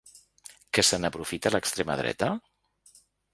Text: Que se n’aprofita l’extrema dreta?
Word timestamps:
Que 0.77 0.83
se 0.87 0.99
n’aprofita 1.03 1.51
l’extrema 1.57 1.99
dreta? 2.01 2.31